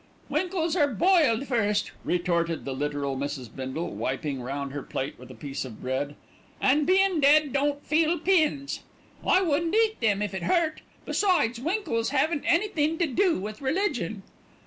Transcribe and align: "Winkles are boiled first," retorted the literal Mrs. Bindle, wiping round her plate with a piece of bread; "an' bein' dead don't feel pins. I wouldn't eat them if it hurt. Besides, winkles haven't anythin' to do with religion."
"Winkles 0.29 0.75
are 0.75 0.87
boiled 0.87 1.47
first," 1.47 1.91
retorted 2.03 2.65
the 2.65 2.73
literal 2.73 3.15
Mrs. 3.15 3.55
Bindle, 3.55 3.91
wiping 3.91 4.41
round 4.41 4.71
her 4.71 4.81
plate 4.81 5.13
with 5.19 5.29
a 5.29 5.35
piece 5.35 5.63
of 5.63 5.79
bread; 5.79 6.15
"an' 6.59 6.85
bein' 6.85 7.19
dead 7.19 7.53
don't 7.53 7.85
feel 7.85 8.17
pins. 8.17 8.79
I 9.23 9.43
wouldn't 9.43 9.75
eat 9.75 9.99
them 9.99 10.23
if 10.23 10.33
it 10.33 10.41
hurt. 10.41 10.81
Besides, 11.05 11.59
winkles 11.59 12.09
haven't 12.09 12.45
anythin' 12.51 12.97
to 12.97 13.05
do 13.05 13.39
with 13.39 13.61
religion." 13.61 14.23